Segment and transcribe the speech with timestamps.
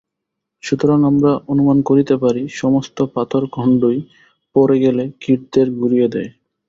[0.63, 3.97] সুতরাং আমরা অনুমান করিতে পারি সমস্ত পাথরখণ্ডই
[4.55, 6.29] পড়ে গেলে কীটদের গুঁড়িয়ে দেয়।